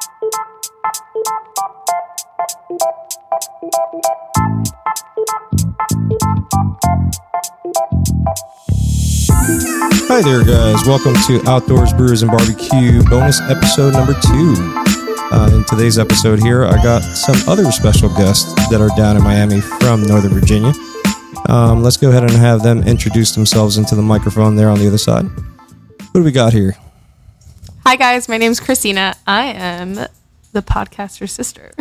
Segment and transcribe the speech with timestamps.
[0.00, 0.06] Hi
[10.22, 10.86] there, guys.
[10.86, 14.54] Welcome to Outdoors Brewers and Barbecue bonus episode number two.
[15.32, 19.24] Uh, in today's episode here, I got some other special guests that are down in
[19.24, 20.72] Miami from Northern Virginia.
[21.48, 24.86] Um, let's go ahead and have them introduce themselves into the microphone there on the
[24.86, 25.24] other side.
[25.24, 26.76] Who do we got here?
[27.88, 29.14] Hi guys, my name's Christina.
[29.26, 31.72] I am the podcaster sister.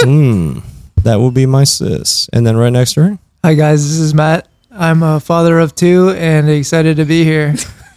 [0.00, 0.60] Hmm,
[1.02, 2.30] that will be my sis.
[2.32, 4.48] And then right next to her, Hi guys, this is Matt.
[4.70, 7.54] I'm a father of two and excited to be here.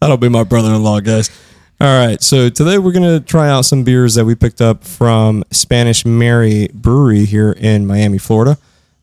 [0.00, 1.28] That'll be my brother in law, guys.
[1.78, 2.22] All right.
[2.22, 6.06] So today we're going to try out some beers that we picked up from Spanish
[6.06, 8.56] Marie Brewery here in Miami, Florida.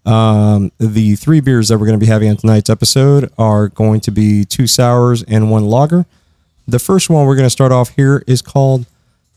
[0.07, 4.01] Um, the three beers that we're going to be having on tonight's episode are going
[4.01, 6.07] to be two sours and one lager.
[6.67, 8.85] The first one we're going to start off here is called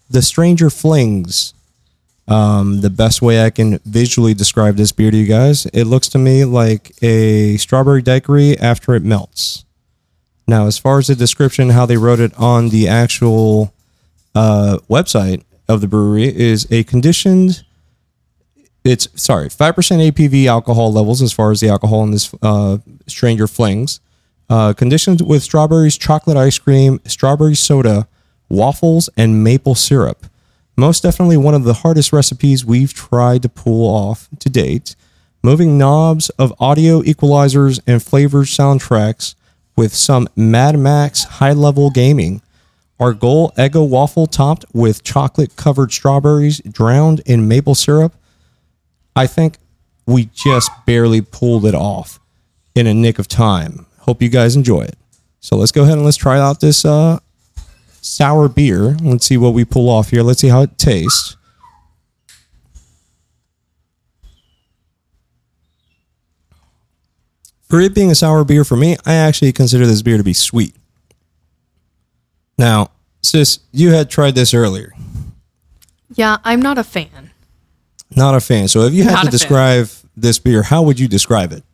[0.08, 1.54] The Stranger Flings.
[2.28, 6.09] Um, the best way I can visually describe this beer to you guys, it looks
[6.09, 9.64] to me like a strawberry daiquiri after it melts.
[10.48, 13.73] Now, as far as the description, how they wrote it on the actual
[14.34, 17.64] uh, website of the brewery is a conditioned.
[18.84, 22.79] It's sorry, five percent ABV alcohol levels as far as the alcohol in this uh,
[23.08, 24.01] Stranger Flings.
[24.48, 28.06] Uh, conditioned with strawberries, chocolate ice cream, strawberry soda,
[28.48, 30.26] waffles, and maple syrup.
[30.76, 34.94] Most definitely one of the hardest recipes we've tried to pull off to date.
[35.42, 39.34] Moving knobs of audio equalizers and flavored soundtracks
[39.76, 42.42] with some Mad Max high level gaming.
[42.98, 48.14] Our goal Eggo waffle topped with chocolate covered strawberries drowned in maple syrup.
[49.14, 49.58] I think
[50.06, 52.20] we just barely pulled it off
[52.74, 53.86] in a nick of time.
[54.07, 54.96] Hope you guys enjoy it.
[55.40, 57.18] So let's go ahead and let's try out this uh,
[58.01, 58.96] sour beer.
[59.02, 60.23] Let's see what we pull off here.
[60.23, 61.37] Let's see how it tastes.
[67.69, 70.32] For it being a sour beer for me, I actually consider this beer to be
[70.32, 70.75] sweet.
[72.56, 72.91] Now,
[73.22, 74.92] sis, you had tried this earlier.
[76.14, 77.32] yeah, I'm not a fan.
[78.14, 78.69] Not a fan.
[78.69, 79.30] So if you had Not to a fan.
[79.32, 81.64] describe this beer, how would you describe it?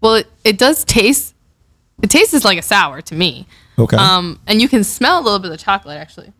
[0.00, 1.34] Well, it, it does taste.
[2.02, 3.46] It tastes like a sour to me.
[3.78, 3.96] Okay.
[3.96, 6.32] Um, and you can smell a little bit of the chocolate actually,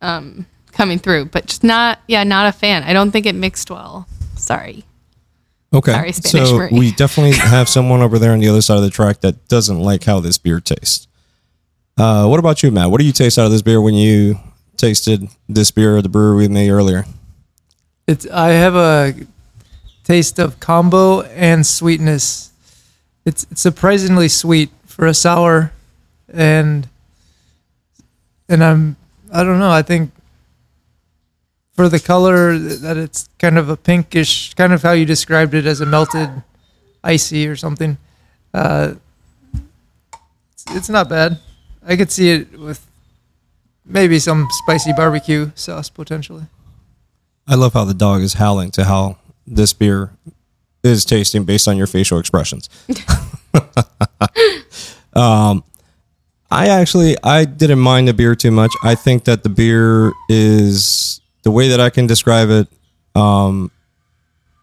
[0.00, 2.00] um, coming through, but just not.
[2.06, 2.82] Yeah, not a fan.
[2.82, 4.06] I don't think it mixed well.
[4.36, 4.84] Sorry.
[5.72, 5.92] Okay.
[5.92, 6.68] Sorry, Spanish so Marie.
[6.72, 9.80] we definitely have someone over there on the other side of the track that doesn't
[9.80, 11.06] like how this beer tastes.
[11.98, 12.90] Uh, what about you, Matt?
[12.90, 14.38] What do you taste out of this beer when you
[14.76, 17.04] tasted this beer at the brewery with me earlier?
[18.06, 19.14] It's I have a
[20.04, 22.47] taste of combo and sweetness.
[23.28, 25.70] It's, it's surprisingly sweet for a sour,
[26.32, 26.88] and
[28.48, 28.96] and I'm
[29.30, 29.70] I don't know.
[29.70, 30.12] I think
[31.74, 35.66] for the color that it's kind of a pinkish, kind of how you described it
[35.66, 36.30] as a melted
[37.04, 37.98] icy or something.
[38.54, 38.94] Uh,
[40.52, 41.38] it's, it's not bad.
[41.86, 42.86] I could see it with
[43.84, 46.46] maybe some spicy barbecue sauce potentially.
[47.46, 50.12] I love how the dog is howling to how this beer
[50.82, 52.68] is tasting based on your facial expressions.
[55.14, 55.64] um,
[56.50, 58.72] I actually I didn't mind the beer too much.
[58.82, 62.68] I think that the beer is the way that I can describe it.
[63.14, 63.70] Um,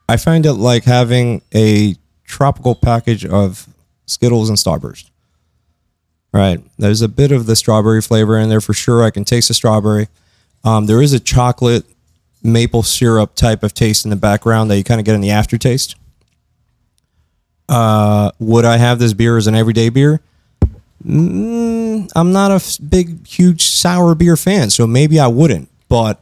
[0.08, 1.96] I find it like having a
[2.26, 3.68] tropical package of
[4.06, 5.09] Skittles and Starburst.
[6.32, 9.03] Right, there's a bit of the strawberry flavor in there for sure.
[9.03, 10.09] I can taste the strawberry.
[10.66, 11.86] Um, there is a chocolate
[12.44, 15.32] maple syrup type of taste in the background that you kind of get in the
[15.32, 15.96] aftertaste.
[17.68, 20.22] Uh, would I have this beer as an everyday beer?
[21.06, 25.70] Mm, I'm not a big, huge sour beer fan, so maybe I wouldn't.
[25.88, 26.22] But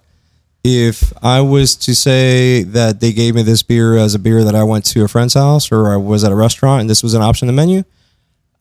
[0.64, 4.56] if I was to say that they gave me this beer as a beer that
[4.56, 7.14] I went to a friend's house or I was at a restaurant and this was
[7.14, 7.84] an option in the menu,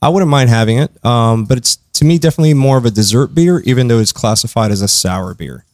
[0.01, 1.05] I wouldn't mind having it.
[1.05, 4.73] Um, but it's to me definitely more of a dessert beer, even though it's classified
[4.73, 5.65] as a sour beer.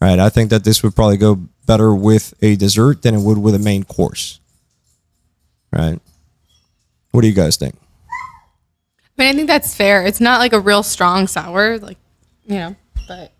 [0.00, 0.18] Right.
[0.18, 3.54] I think that this would probably go better with a dessert than it would with
[3.54, 4.40] a main course.
[5.72, 5.98] Right.
[7.16, 7.74] What do you guys think?
[9.18, 10.04] I mean, I think that's fair.
[10.04, 11.96] It's not like a real strong sour, like
[12.46, 12.76] you know,
[13.08, 13.32] but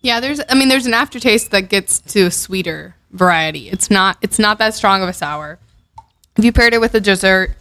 [0.00, 0.40] yeah, there's.
[0.48, 3.68] I mean, there's an aftertaste that gets to a sweeter variety.
[3.68, 4.18] It's not.
[4.20, 5.60] It's not that strong of a sour.
[6.36, 7.54] If you paired it with a dessert,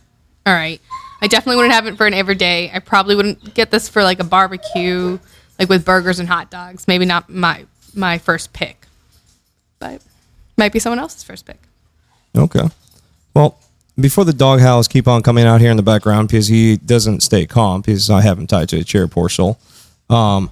[0.44, 0.82] all right.
[1.22, 2.72] I definitely wouldn't have it for an everyday.
[2.74, 5.20] I probably wouldn't get this for like a barbecue,
[5.60, 6.88] like with burgers and hot dogs.
[6.88, 8.88] Maybe not my my first pick,
[9.78, 10.02] but
[10.58, 11.67] might be someone else's first pick.
[12.38, 12.68] Okay.
[13.34, 13.58] Well,
[14.00, 17.22] before the dog howls keep on coming out here in the background because he doesn't
[17.22, 19.60] stay calm because I have him tied to a chair, poor soul.
[20.10, 20.52] Um,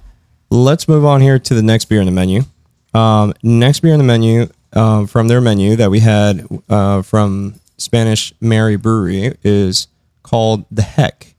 [0.50, 2.42] let's move on here to the next beer in the menu.
[2.92, 7.60] Um, next beer in the menu um, from their menu that we had uh, from
[7.78, 9.88] Spanish Marie Brewery is
[10.22, 11.34] called the Heck.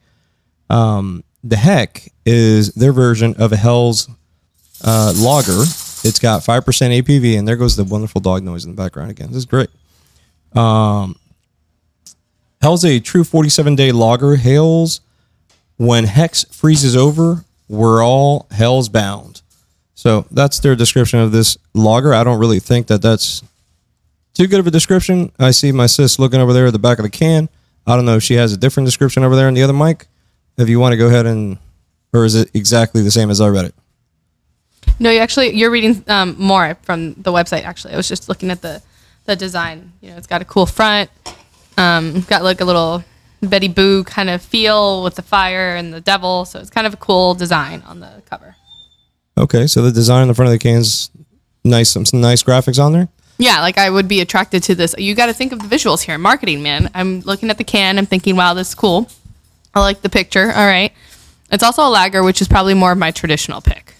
[0.69, 4.09] Um, the Heck is their version of a Helles
[4.83, 5.61] uh, lager.
[6.03, 9.27] It's got 5% ABV, and there goes the wonderful dog noise in the background again.
[9.27, 9.69] This is great.
[10.53, 11.15] Um,
[12.61, 14.35] Helles a true 47 day lager.
[14.35, 15.01] Hails
[15.77, 19.41] when Hex freezes over, we're all Hell's bound.
[19.93, 22.13] So that's their description of this lager.
[22.13, 23.43] I don't really think that that's
[24.33, 25.31] too good of a description.
[25.39, 27.49] I see my sis looking over there at the back of the can.
[27.85, 30.07] I don't know if she has a different description over there on the other mic.
[30.57, 31.57] If you want to go ahead and,
[32.13, 33.75] or is it exactly the same as I read it?
[34.99, 37.63] No, you actually you're reading um, more from the website.
[37.63, 38.81] Actually, I was just looking at the
[39.27, 39.93] the design.
[40.01, 41.11] You know, it's got a cool front.
[41.77, 43.03] Um, got like a little
[43.41, 46.45] Betty Boop kind of feel with the fire and the devil.
[46.45, 48.55] So it's kind of a cool design on the cover.
[49.37, 51.11] Okay, so the design on the front of the can's
[51.63, 51.91] nice.
[51.91, 53.07] Some, some nice graphics on there.
[53.37, 54.95] Yeah, like I would be attracted to this.
[54.97, 56.89] You got to think of the visuals here, marketing, man.
[56.95, 57.99] I'm looking at the can.
[57.99, 59.07] I'm thinking, wow, this is cool.
[59.75, 60.51] I like the picture.
[60.51, 60.91] All right.
[61.51, 63.93] It's also a lager, which is probably more of my traditional pick.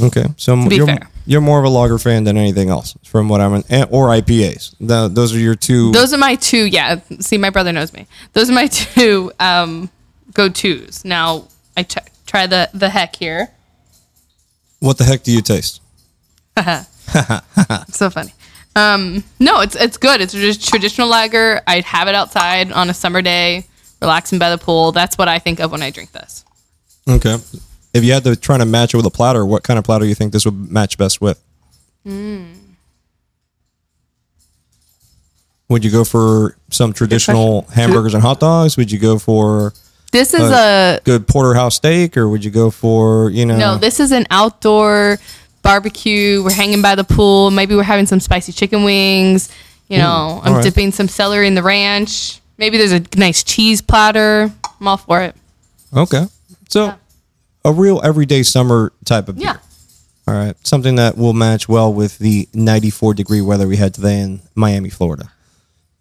[0.00, 1.08] Okay, so be you're, fair.
[1.26, 4.74] You're more of a lager fan than anything else, from what I'm, and- or IPAs.
[4.80, 5.92] Tho- those are your two.
[5.92, 6.64] Those are my two.
[6.66, 7.00] Yeah.
[7.20, 8.06] See, my brother knows me.
[8.32, 9.90] Those are my two um,
[10.34, 11.04] go tos.
[11.04, 11.44] Now
[11.76, 11.84] I
[12.26, 13.50] try the the heck here.
[14.80, 15.80] what the heck do you taste?
[17.90, 18.32] so funny.
[18.74, 20.20] Um, no, it's it's good.
[20.20, 21.60] It's just traditional lager.
[21.66, 23.66] I'd have it outside on a summer day,
[24.00, 24.92] relaxing by the pool.
[24.92, 26.44] That's what I think of when I drink this.
[27.08, 27.36] Okay,
[27.94, 30.04] if you had to try to match it with a platter, what kind of platter
[30.04, 31.40] do you think this would match best with?
[35.68, 38.76] Would you go for some traditional hamburgers and hot dogs?
[38.76, 39.72] Would you go for
[40.12, 43.56] This is Uh, a good porterhouse steak, or would you go for you know?
[43.56, 43.78] no.
[43.78, 45.18] This is an outdoor
[45.62, 46.42] barbecue.
[46.42, 47.50] We're hanging by the pool.
[47.50, 49.48] Maybe we're having some spicy chicken wings.
[49.88, 50.64] You know, I'm alright.
[50.64, 52.40] dipping some celery in the ranch.
[52.58, 54.50] Maybe there's a nice cheese platter.
[54.80, 55.34] I'm all for it.
[55.94, 56.26] okay,
[56.68, 56.94] so Yeah.
[57.64, 59.46] A real everyday summer type of beer.
[59.46, 59.56] Yeah.
[60.26, 64.20] All right, something that will match well with the 94 degree weather we had today
[64.20, 65.32] in Miami, Florida.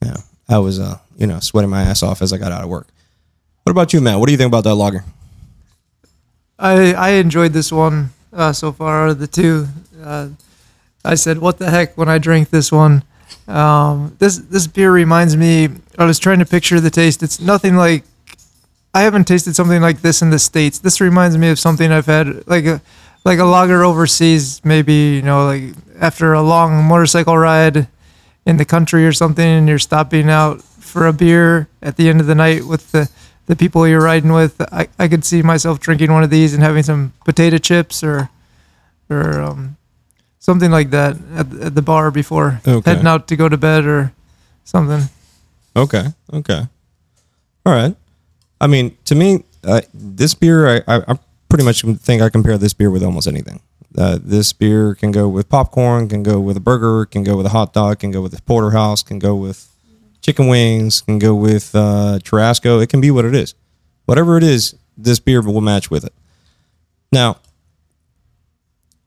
[0.03, 0.17] Yeah,
[0.47, 2.87] I was, uh, you know, sweating my ass off as I got out of work.
[3.63, 4.19] What about you, Matt?
[4.19, 5.03] What do you think about that lager?
[6.59, 9.05] I I enjoyed this one uh, so far.
[9.05, 9.67] Out of the two,
[10.03, 10.29] uh,
[11.03, 13.03] I said, "What the heck?" when I drank this one.
[13.47, 15.69] Um, this this beer reminds me.
[15.97, 17.23] I was trying to picture the taste.
[17.23, 18.03] It's nothing like.
[18.93, 20.79] I haven't tasted something like this in the states.
[20.79, 22.81] This reminds me of something I've had, like a
[23.23, 24.61] like a lager overseas.
[24.65, 25.63] Maybe you know, like
[25.99, 27.87] after a long motorcycle ride
[28.45, 32.19] in the country or something, and you're stopping out for a beer at the end
[32.19, 33.09] of the night with the
[33.45, 34.59] the people you're riding with.
[34.73, 38.29] I, I could see myself drinking one of these and having some potato chips or
[39.09, 39.77] or um,
[40.39, 42.89] something like that at, at the bar before Okay.
[42.91, 44.11] heading out to go to bed or
[44.65, 45.09] something.
[45.75, 46.67] Okay, okay,
[47.65, 47.95] all right.
[48.61, 51.19] I mean, to me, uh, this beer, I, I, I
[51.49, 53.59] pretty much think I compare this beer with almost anything.
[53.97, 57.47] Uh, this beer can go with popcorn, can go with a burger, can go with
[57.47, 59.67] a hot dog, can go with a porterhouse, can go with
[60.21, 62.19] chicken wings, can go with uh.
[62.23, 63.55] It can be what it is.
[64.05, 66.13] Whatever it is, this beer will match with it.
[67.11, 67.39] Now,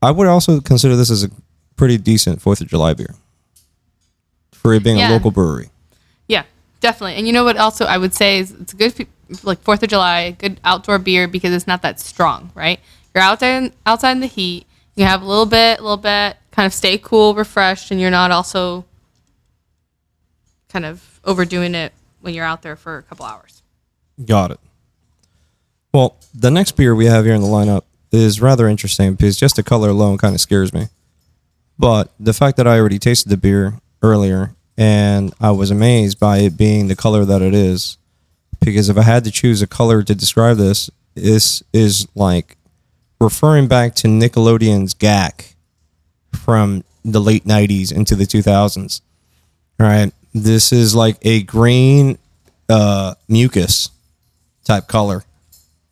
[0.01, 1.29] I would also consider this as a
[1.77, 3.15] pretty decent Fourth of July beer
[4.51, 5.69] for it being a local brewery.
[6.27, 6.43] Yeah,
[6.81, 7.15] definitely.
[7.15, 7.57] And you know what?
[7.57, 8.93] Also, I would say is it's a good
[9.43, 12.79] like Fourth of July, good outdoor beer because it's not that strong, right?
[13.13, 14.65] You're out there outside in the heat.
[14.95, 18.11] You have a little bit, a little bit, kind of stay cool, refreshed, and you're
[18.11, 18.85] not also
[20.69, 23.61] kind of overdoing it when you're out there for a couple hours.
[24.25, 24.59] Got it.
[25.93, 29.55] Well, the next beer we have here in the lineup is rather interesting because just
[29.55, 30.87] the color alone kind of scares me.
[31.77, 36.39] But the fact that I already tasted the beer earlier and I was amazed by
[36.39, 37.97] it being the color that it is,
[38.65, 42.57] because if I had to choose a color to describe this, this is like
[43.21, 45.55] referring back to Nickelodeon's Gak
[46.33, 49.01] from the late 90s into the 2000s.
[49.79, 50.11] All right.
[50.33, 52.17] This is like a green
[52.67, 53.89] uh, mucus
[54.65, 55.23] type color,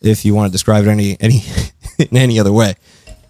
[0.01, 1.43] if you want to describe it any any
[1.99, 2.75] in any other way,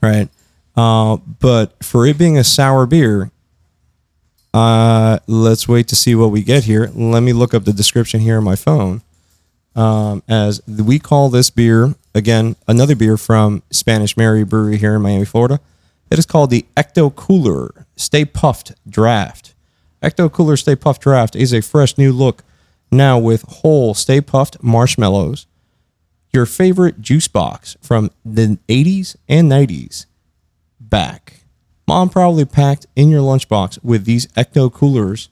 [0.02, 0.30] right?
[0.76, 3.30] Uh, but for it being a sour beer,
[4.54, 6.90] uh, let's wait to see what we get here.
[6.96, 9.02] Let me look up the description here on my phone.
[9.76, 15.02] Um, as we call this beer again, another beer from Spanish Marie Brewery here in
[15.02, 15.60] Miami, Florida.
[16.12, 19.54] It is called the Ecto Cooler Stay Puffed Draft.
[20.02, 22.44] Ecto Cooler Stay Puffed Draft is a fresh new look
[22.92, 25.48] now with whole Stay Puft marshmallows.
[26.32, 30.06] Your favorite juice box from the 80s and 90s
[30.80, 31.46] back.
[31.88, 35.30] Mom probably packed in your lunchbox with these ecto coolers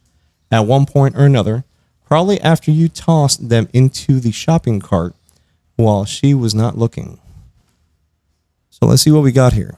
[0.51, 1.63] at one point or another,
[2.11, 5.15] probably after you tossed them into the shopping cart
[5.77, 7.17] while she was not looking.
[8.69, 9.77] So let's see what we got here.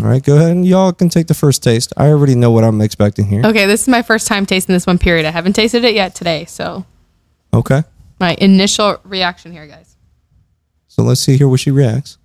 [0.00, 1.92] All right, go ahead and y'all can take the first taste.
[1.98, 3.42] I already know what I'm expecting here.
[3.44, 4.96] Okay, this is my first time tasting this one.
[4.96, 5.26] Period.
[5.26, 6.86] I haven't tasted it yet today, so
[7.52, 7.82] Okay.
[8.18, 9.94] my initial reaction here, guys.
[10.88, 12.16] So let's see here what she reacts.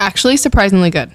[0.00, 1.12] Actually, surprisingly good.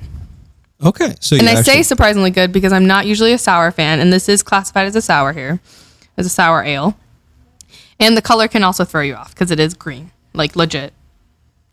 [0.84, 1.16] Okay.
[1.20, 4.12] So And you I say surprisingly good because I'm not usually a sour fan, and
[4.12, 5.60] this is classified as a sour here,
[6.18, 6.98] as a sour ale.
[8.00, 10.94] And the color can also throw you off because it is green, like legit.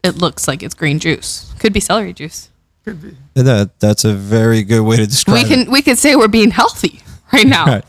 [0.02, 1.52] It looks like it's green juice.
[1.58, 2.50] Could be celery juice.
[2.84, 3.16] Could be.
[3.34, 5.48] That that's a very good way to describe We it.
[5.64, 7.00] can we could say we're being healthy
[7.32, 7.84] right now, Right.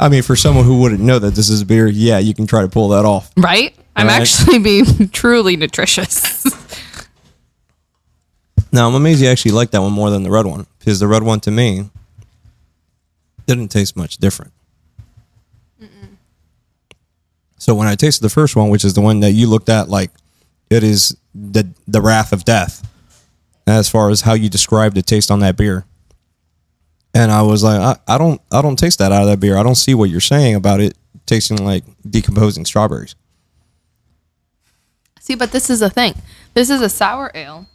[0.00, 2.46] I mean, for someone who wouldn't know that this is a beer, yeah, you can
[2.46, 3.30] try to pull that off.
[3.36, 3.74] right?
[3.94, 4.20] I'm Right.
[4.22, 6.42] actually being truly nutritious.
[8.72, 11.06] Now, I'm amazed you actually like that one more than the red one because the
[11.06, 11.90] red one to me
[13.46, 14.52] didn't taste much different.
[17.58, 19.88] So when I tasted the first one, which is the one that you looked at,
[19.88, 20.10] like
[20.68, 22.84] it is the the wrath of death,
[23.68, 25.84] as far as how you described the taste on that beer,
[27.14, 29.56] and I was like, I, I don't I don't taste that out of that beer.
[29.56, 33.14] I don't see what you're saying about it tasting like decomposing strawberries.
[35.20, 36.14] See, but this is a thing.
[36.54, 37.66] This is a sour ale.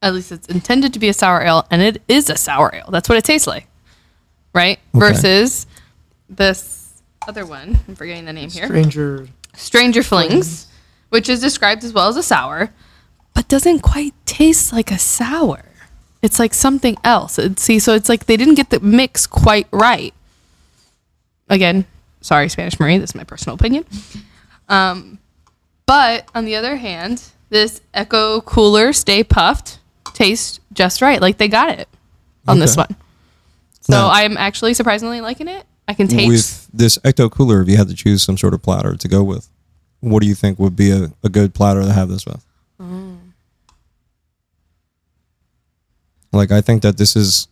[0.00, 2.88] At least it's intended to be a sour ale, and it is a sour ale.
[2.90, 3.66] That's what it tastes like,
[4.54, 4.78] right?
[4.94, 5.66] Versus
[6.28, 7.78] this other one.
[7.88, 8.66] I'm forgetting the name here.
[8.66, 9.28] Stranger.
[9.56, 10.68] Stranger Flings,
[11.08, 12.70] which is described as well as a sour,
[13.34, 15.64] but doesn't quite taste like a sour.
[16.22, 17.38] It's like something else.
[17.38, 20.14] It- see, so it's like they didn't get the mix quite right.
[21.48, 21.86] Again,
[22.20, 22.98] sorry, Spanish Marie.
[22.98, 23.84] This is my personal opinion.
[24.68, 25.18] Um,
[25.86, 29.77] but on the other hand, this Ecto Cooler Stay Puffed
[30.18, 31.22] tastes just right.
[31.22, 31.88] Like they got it
[32.46, 32.94] on this one.
[33.80, 35.64] So Now- I'm actually surprisingly liking it.
[35.86, 36.28] I can taste.
[36.28, 39.24] with this ecto cooler if you had to choose some sort of platter to go
[39.24, 39.48] with
[40.00, 42.44] what do you think would be a, a good platter to have this with
[42.78, 43.16] mm.
[46.30, 47.48] like i think that this is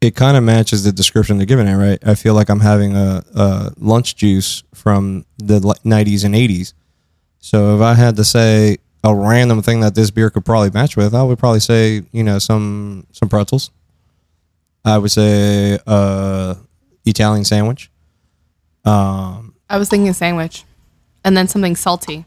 [0.00, 2.94] it kind of matches the description they're giving it right i feel like i'm having
[2.94, 6.74] a, a lunch juice from the 90s and 80s
[7.40, 10.96] so if i had to say a random thing that this beer could probably match
[10.96, 13.70] with i would probably say you know some some pretzels
[14.84, 16.54] i would say uh
[17.06, 17.90] Italian sandwich.
[18.84, 20.64] Um, I was thinking sandwich,
[21.24, 22.24] and then something salty.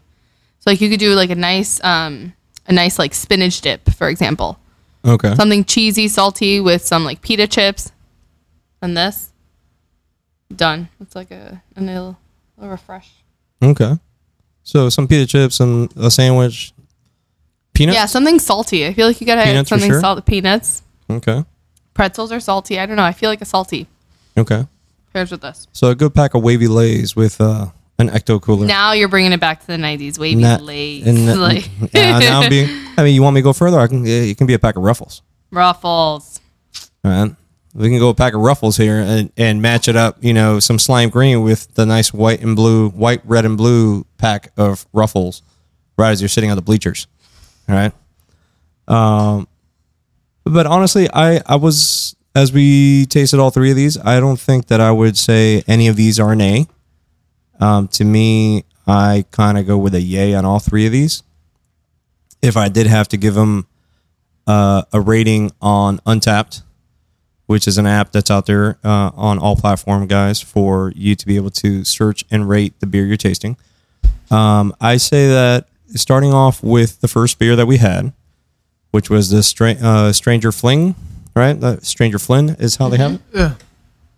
[0.60, 2.32] So like you could do like a nice, um,
[2.66, 4.58] a nice like spinach dip, for example.
[5.04, 5.34] okay.
[5.34, 7.92] Something cheesy, salty with some like pita chips,
[8.80, 9.30] and this.
[10.54, 10.88] Done.
[11.00, 12.18] It's like a a little,
[12.60, 13.10] a refresh.
[13.62, 13.98] Okay.
[14.64, 16.72] So some pita chips and a sandwich.
[17.74, 17.96] Peanuts?
[17.96, 18.86] Yeah, something salty.
[18.86, 20.00] I feel like you gotta Peanuts something sure?
[20.00, 20.22] salty.
[20.22, 21.44] Peanuts, Okay.
[21.92, 22.78] pretzels are salty.
[22.78, 23.02] I don't know.
[23.04, 23.86] I feel like a salty
[24.38, 24.66] Okay.
[25.12, 25.66] pairs with this.
[25.72, 27.66] So a good pack of wavy lays with uh,
[27.98, 28.66] an ecto cooler.
[28.66, 32.48] Now you're bringing it back to the '90s, wavy lays, and, like yeah, now I'm
[32.48, 32.68] being.
[32.96, 33.78] I mean, you want me to go further?
[33.80, 34.04] I can.
[34.06, 35.22] Yeah, it can be a pack of ruffles.
[35.50, 36.40] ruffles.
[37.04, 37.34] All right.
[37.74, 40.22] We can go a pack of ruffles here and, and match it up.
[40.22, 44.06] You know, some slime green with the nice white and blue, white, red, and blue
[44.16, 45.42] pack of ruffles,
[45.98, 47.08] right as you're sitting on the bleachers.
[47.68, 47.92] All right.
[48.86, 49.48] Um,
[50.44, 54.66] but honestly, I I was as we tasted all three of these, I don't think
[54.66, 56.66] that I would say any of these are an A.
[57.60, 61.22] Um, to me, I kind of go with a yay on all three of these.
[62.42, 63.66] If I did have to give them
[64.46, 66.62] uh, a rating on Untappd,
[67.54, 71.24] which is an app that's out there uh, on all platform guys for you to
[71.24, 73.56] be able to search and rate the beer you're tasting.
[74.28, 78.12] Um, I say that starting off with the first beer that we had,
[78.90, 80.96] which was the Stra- uh, Stranger Fling,
[81.36, 81.62] right?
[81.62, 83.20] Uh, Stranger Flynn is how they have it.
[83.32, 83.54] Yeah.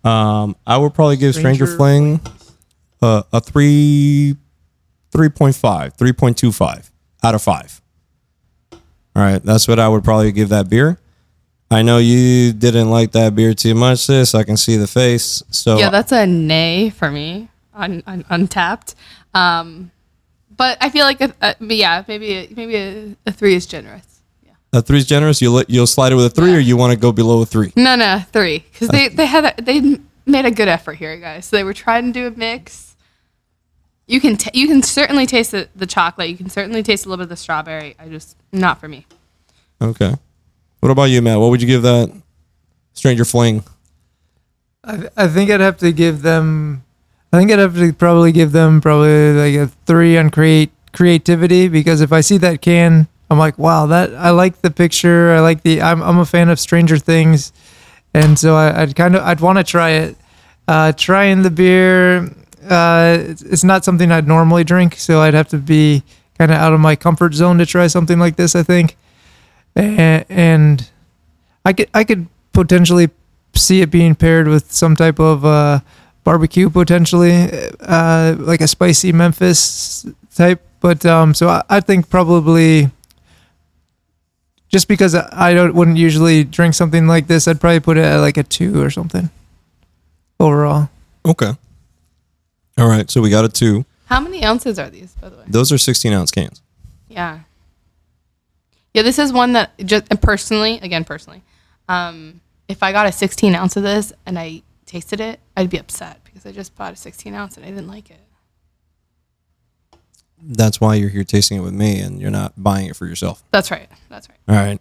[0.03, 2.19] Um, I would probably give Stranger, Stranger Fling
[3.03, 4.35] uh, a three,
[5.11, 6.89] 3.5, 3.25
[7.23, 7.83] out of five.
[8.71, 8.79] All
[9.15, 10.97] right, that's what I would probably give that beer.
[11.69, 14.33] I know you didn't like that beer too much, sis.
[14.33, 15.43] I can see the face.
[15.51, 18.95] So Yeah, that's a nay for me on, on Untappd.
[19.33, 19.91] Um,
[20.55, 23.65] but I feel like a, a, but yeah, maybe a, maybe a, a three is
[23.65, 24.21] generous.
[24.45, 24.53] Yeah.
[24.73, 25.41] a three is generous.
[25.41, 27.73] You'll you'll slide it with a three, or you want to go below a three.
[27.75, 31.45] No, no, three because they they had a, they made a good effort here, guys.
[31.45, 32.95] So they were trying to do a mix.
[34.07, 36.29] You can t- you can certainly taste the, the chocolate.
[36.29, 37.95] You can certainly taste a little bit of the strawberry.
[37.99, 39.05] I just not for me.
[39.81, 40.15] Okay.
[40.87, 41.39] What about you, Matt?
[41.39, 42.09] What would you give that
[42.93, 43.65] Stranger Fling?
[44.85, 46.85] I, I think I'd have to give them.
[47.33, 51.67] I think I'd have to probably give them probably like a three on create creativity
[51.67, 55.33] because if I see that can, I'm like, wow, that I like the picture.
[55.33, 55.81] I like the.
[55.81, 57.51] I'm I'm a fan of Stranger Things,
[58.13, 60.15] and so I, I'd kind of I'd want to try it.
[60.69, 62.33] Uh, trying the beer,
[62.69, 66.03] uh, it's, it's not something I'd normally drink, so I'd have to be
[66.37, 68.55] kind of out of my comfort zone to try something like this.
[68.55, 68.95] I think,
[69.77, 70.89] and, and
[71.65, 73.09] I could I could potentially
[73.53, 75.79] see it being paired with some type of uh,
[76.23, 80.61] barbecue, potentially uh, like a spicy Memphis type.
[80.79, 82.91] But um, so I, I think probably
[84.69, 88.05] just because I I don't wouldn't usually drink something like this, I'd probably put it
[88.05, 89.29] at like a two or something
[90.39, 90.89] overall.
[91.25, 91.51] Okay.
[92.77, 93.09] All right.
[93.09, 93.85] So we got a two.
[94.05, 95.43] How many ounces are these, by the way?
[95.47, 96.61] Those are 16 ounce cans.
[97.09, 97.39] Yeah.
[98.97, 101.43] Yeah, this is one that just personally, again, personally,
[101.87, 105.77] um, if I got a 16 ounce of this and I tasted it, I'd be
[105.77, 108.19] upset because I just bought a 16 ounce and I didn't like it.
[110.41, 113.43] That's why you're here tasting it with me and you're not buying it for yourself.
[113.51, 113.87] That's right.
[114.09, 114.79] That's right.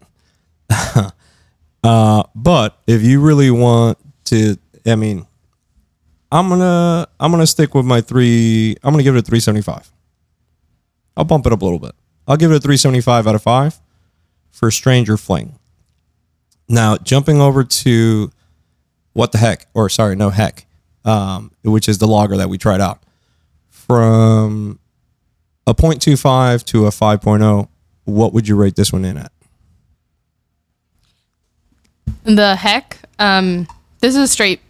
[0.71, 1.13] All right.
[1.85, 4.57] uh, but if you really want to,
[4.87, 5.27] I mean,
[6.33, 8.77] I'm gonna I'm gonna stick with my three.
[8.83, 9.93] I'm gonna give it a 375.
[11.19, 11.95] I'll bump it up a little bit.
[12.27, 13.79] I'll give it a 375 out of five
[14.57, 15.59] for Stranger Fling.
[16.67, 18.33] Now jumping over to
[19.13, 20.67] what the heck, or sorry, no heck,
[21.05, 23.03] um, which is the lager that we tried out
[23.69, 24.79] from
[25.67, 27.69] a 0.25 to a 5.0.
[28.05, 29.31] What would you rate this one in at?
[32.25, 33.69] The heck, um,
[34.01, 34.61] this is a straight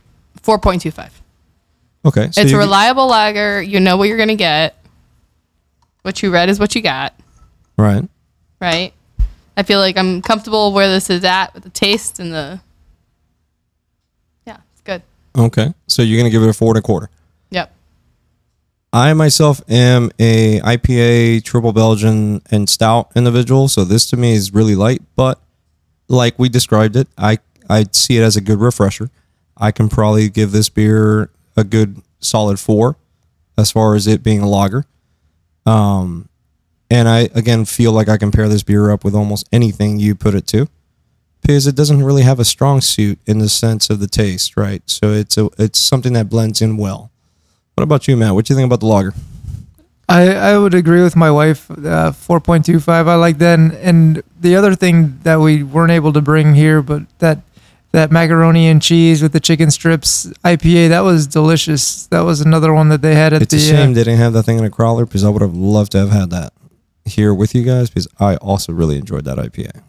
[0.42, 1.10] 4.25.
[2.04, 3.62] Okay, so it's a reliable lager.
[3.62, 4.76] You know what you're gonna get.
[6.02, 7.14] What you read is what you got,
[7.76, 8.08] right.
[8.60, 8.92] right?
[9.56, 12.60] I feel like I'm comfortable where this is at with the taste and the.
[14.46, 15.02] Yeah, it's good.
[15.36, 17.08] Okay, so you're gonna give it a four and a quarter.
[17.50, 17.72] Yep.
[18.92, 24.52] I myself am a IPA, triple Belgian, and stout individual, so this to me is
[24.52, 25.02] really light.
[25.16, 25.40] But
[26.08, 27.38] like we described it, I
[27.68, 29.10] I see it as a good refresher.
[29.56, 32.96] I can probably give this beer a good solid four,
[33.56, 34.84] as far as it being a lager.
[35.64, 36.28] Um,
[36.90, 40.14] and I again feel like I can pair this beer up with almost anything you
[40.14, 40.68] put it to,
[41.42, 44.82] because it doesn't really have a strong suit in the sense of the taste, right?
[44.86, 47.10] So it's a it's something that blends in well.
[47.74, 48.34] What about you, Matt?
[48.34, 49.12] What do you think about the lager?
[50.08, 51.68] I, I would agree with my wife.
[51.70, 53.08] Uh, Four point two five.
[53.08, 53.58] I like that.
[53.58, 57.40] And, and the other thing that we weren't able to bring here, but that
[57.92, 62.06] that macaroni and cheese with the chicken strips IPA that was delicious.
[62.08, 63.56] That was another one that they had at It's the.
[63.56, 65.42] It's a shame uh, they didn't have that thing in a crawler because I would
[65.42, 66.52] have loved to have had that
[67.06, 69.82] here with you guys because I also really enjoyed that IPA.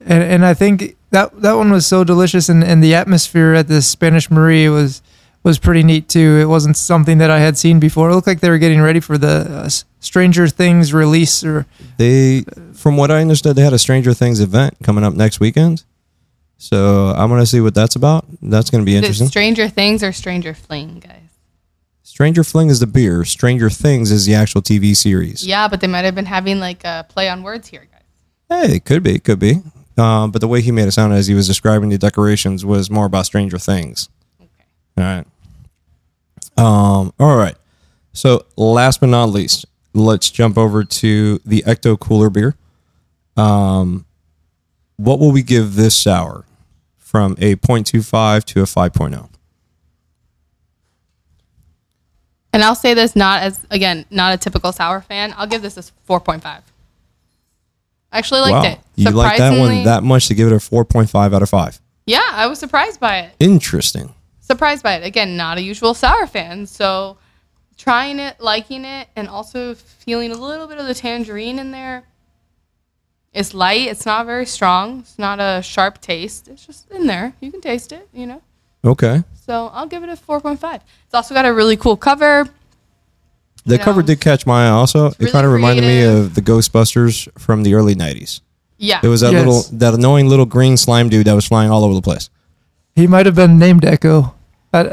[0.00, 3.68] and and I think that that one was so delicious, and, and the atmosphere at
[3.68, 5.02] the Spanish Marie was
[5.42, 6.38] was pretty neat too.
[6.40, 8.10] It wasn't something that I had seen before.
[8.10, 9.68] It looked like they were getting ready for the uh,
[10.00, 14.74] Stranger Things release, or They, from what I understood, they had a Stranger Things event
[14.82, 15.84] coming up next weekend.
[16.58, 18.26] So I'm gonna see what that's about.
[18.42, 19.28] That's gonna be interesting.
[19.28, 21.19] Stranger Things or Stranger Fling, guys?
[22.20, 23.24] Stranger Fling is the beer.
[23.24, 25.46] Stranger Things is the actual TV series.
[25.46, 28.02] Yeah, but they might have been having like a play on words here, guys.
[28.68, 29.62] Hey, it could be, it could be.
[29.96, 32.90] Um, but the way he made it sound as he was describing the decorations was
[32.90, 34.10] more about Stranger Things.
[34.38, 34.50] Okay.
[34.98, 35.26] All right.
[36.58, 37.56] Um, all right.
[38.12, 42.54] So last but not least, let's jump over to the Ecto Cooler beer.
[43.38, 44.04] Um,
[44.98, 46.44] what will we give this sour
[46.98, 48.66] from a 0.25 to a oh?
[48.66, 49.30] 5.0?
[52.52, 55.34] And I'll say this not as again, not a typical sour fan.
[55.36, 56.44] I'll give this a 4.5.
[56.44, 56.62] I
[58.12, 58.72] actually liked wow.
[58.72, 58.78] it.
[58.96, 61.80] You like that one that much to give it a 4.5 out of 5.
[62.06, 63.32] Yeah, I was surprised by it.
[63.38, 64.14] Interesting.
[64.40, 65.04] Surprised by it.
[65.04, 66.66] Again, not a usual sour fan.
[66.66, 67.18] So
[67.76, 72.04] trying it, liking it, and also feeling a little bit of the tangerine in there.
[73.32, 73.86] It's light.
[73.86, 75.00] It's not very strong.
[75.00, 76.48] It's not a sharp taste.
[76.48, 77.34] It's just in there.
[77.40, 78.42] You can taste it, you know.
[78.84, 79.22] Okay.
[79.46, 80.74] So I'll give it a 4.5.
[81.06, 82.48] It's also got a really cool cover.
[83.66, 85.06] The You cover know, did catch my eye also.
[85.08, 86.16] It really kind of reminded me creative.
[86.26, 88.40] of the Ghostbusters from the early 90s.
[88.78, 89.00] Yeah.
[89.02, 89.44] It was that Yes.
[89.46, 92.30] little, that annoying little green slime dude that was flying all over the place.
[92.96, 94.34] he might have been named Echo.
[94.72, 94.86] I'd,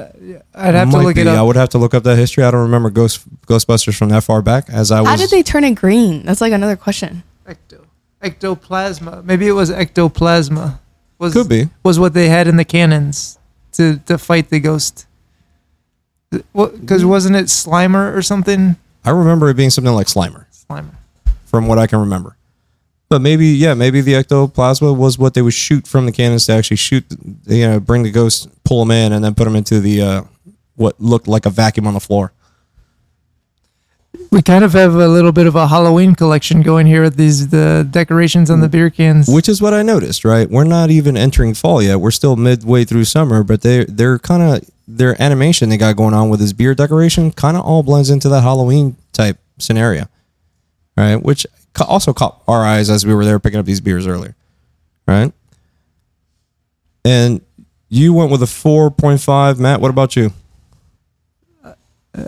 [0.55, 1.21] I'd have to Might look be.
[1.21, 1.45] it I up.
[1.47, 2.43] would have to look up that history.
[2.43, 4.69] I don't remember Ghost Ghostbusters from that far back.
[4.69, 6.23] As I was, How did they turn it green?
[6.25, 7.23] That's like another question.
[7.47, 7.85] Ecto,
[8.23, 9.23] ectoplasma.
[9.23, 10.79] Maybe it was ectoplasma.
[11.19, 11.69] Was could be.
[11.83, 13.36] was what they had in the cannons
[13.77, 15.05] to to fight the ghost.
[16.29, 18.75] Because wasn't it Slimer or something?
[19.05, 20.93] I remember it being something like Slimer, Slimer.
[21.45, 22.35] from what I can remember.
[23.09, 26.51] But maybe, yeah, maybe the ectoplasma was what they would shoot from the cannons to
[26.51, 27.05] actually shoot,
[27.45, 30.21] you know, bring the ghost, pull them in, and then put them into the uh,
[30.75, 32.33] what looked like a vacuum on the floor.
[34.29, 37.47] We kind of have a little bit of a Halloween collection going here with these
[37.47, 39.27] the decorations on the beer cans.
[39.27, 40.49] Which is what I noticed, right?
[40.49, 42.01] We're not even entering fall yet.
[42.01, 46.13] We're still midway through summer, but they they're kind of their animation they got going
[46.13, 50.07] on with this beer decoration kind of all blends into that Halloween type scenario,
[50.95, 51.15] right?
[51.15, 51.47] Which
[51.79, 54.35] also caught our eyes as we were there picking up these beers earlier,
[55.07, 55.31] right?
[57.05, 57.41] And
[57.89, 59.79] you went with a four point five, Matt.
[59.79, 60.33] What about you?
[61.63, 61.73] Uh,
[62.13, 62.27] uh,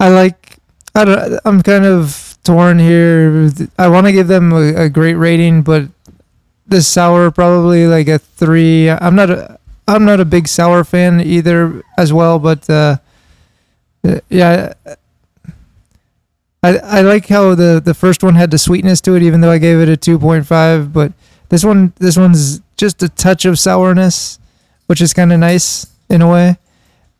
[0.00, 0.57] I like.
[0.98, 1.40] I don't.
[1.44, 3.50] I'm kind of torn here.
[3.78, 5.88] I want to give them a, a great rating, but
[6.66, 8.90] the sour probably like a three.
[8.90, 9.60] I'm not a.
[9.86, 12.40] I'm not a big sour fan either, as well.
[12.40, 12.96] But uh,
[14.28, 14.74] yeah,
[16.64, 19.52] I I like how the the first one had the sweetness to it, even though
[19.52, 20.92] I gave it a two point five.
[20.92, 21.12] But
[21.48, 24.40] this one, this one's just a touch of sourness,
[24.86, 26.58] which is kind of nice in a way.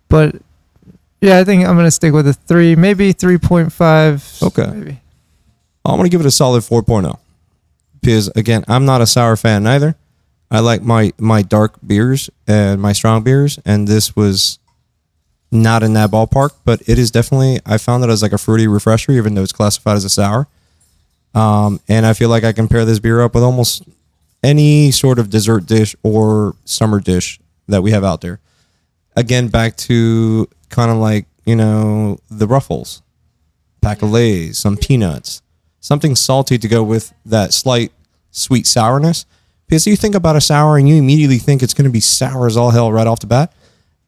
[0.08, 0.36] But
[1.20, 4.24] yeah, I think I'm gonna stick with a three, maybe three point five.
[4.42, 4.66] Okay.
[4.66, 5.00] maybe.
[5.84, 7.18] I'm going to give it a solid 4.0
[8.00, 9.96] because again, I'm not a sour fan either.
[10.50, 14.58] I like my my dark beers and my strong beers, and this was
[15.50, 17.60] not in that ballpark, but it is definitely.
[17.66, 20.46] I found it as like a fruity refresher, even though it's classified as a sour.
[21.34, 23.82] Um, and I feel like I can pair this beer up with almost
[24.42, 28.40] any sort of dessert dish or summer dish that we have out there.
[29.16, 33.02] Again, back to kind of like you know the Ruffles,
[33.80, 35.42] pack of Lay's, some peanuts,
[35.80, 37.92] something salty to go with that slight
[38.30, 39.26] sweet sourness.
[39.66, 42.46] Because you think about a sour and you immediately think it's going to be sour
[42.46, 43.52] as all hell right off the bat.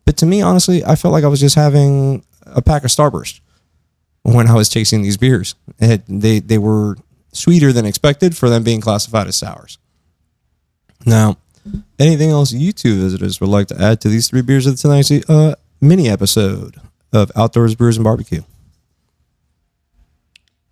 [0.07, 3.41] But to me, honestly, I felt like I was just having a pack of Starburst
[4.23, 5.55] when I was tasting these beers.
[5.79, 6.97] It had- they they were
[7.33, 9.79] sweeter than expected for them being classified as sours.
[11.07, 11.37] Now,
[11.99, 14.83] anything else you two visitors would like to add to these three beers of the
[14.83, 16.77] tonight's uh, mini episode
[17.13, 18.43] of Outdoors Brews and Barbecue?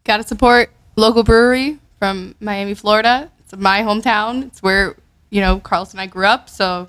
[0.05, 3.31] Got to support local brewery from Miami, Florida.
[3.40, 4.47] It's my hometown.
[4.47, 4.97] It's where
[5.31, 6.49] you know Carlos and I grew up.
[6.49, 6.88] So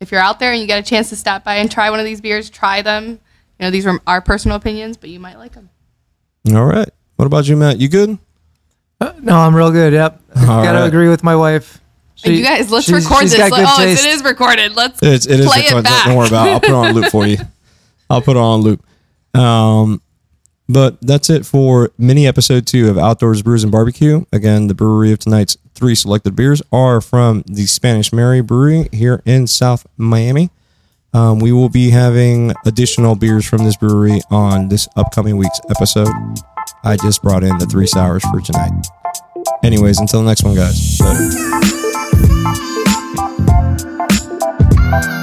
[0.00, 1.98] if you're out there and you get a chance to stop by and try one
[2.00, 3.08] of these beers, try them.
[3.08, 3.18] You
[3.66, 5.68] know these are our personal opinions, but you might like them.
[6.54, 6.88] All right.
[7.16, 7.78] What about you, Matt?
[7.78, 8.18] You good?
[9.00, 9.92] Uh, no, I'm real good.
[9.92, 10.86] Yep, All gotta right.
[10.86, 11.79] agree with my wife.
[12.24, 13.40] She- you guys, let's she's- record she's this.
[13.40, 14.04] got Let- good oh, taste.
[14.04, 14.76] it is recorded.
[14.76, 15.78] Let's It's, it is play recorded.
[15.80, 16.06] it back.
[16.06, 16.50] Don't worry about it.
[16.52, 17.38] I'll put it on loop for you.
[18.10, 18.84] I'll put it on loop.
[19.34, 20.02] Um,
[20.68, 24.24] but that's it for mini episode two of Outdoors Brews and Barbecue.
[24.32, 29.22] Again, the brewery of tonight's three selected beers are from the Spanish Marie Brewery here
[29.24, 30.50] in South Miami.
[31.12, 36.08] Um, we will be having additional beers from this brewery on this upcoming week's episode.
[36.84, 38.70] I just brought in the three sours for tonight.
[39.64, 41.00] Anyways, until the next one, guys.
[41.00, 42.06] Later.
[44.90, 45.19] Thank